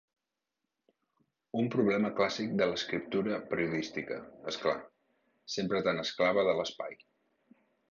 Un 1.59 1.69
problema 1.75 2.11
clàssic 2.19 2.55
de 2.61 2.67
l'escriptura 2.71 3.39
periodística, 3.53 4.19
és 4.55 4.59
clar, 4.65 4.75
sempre 5.59 5.85
tan 5.91 6.05
esclava 6.07 6.49
de 6.51 6.59
l'espai. 6.63 7.01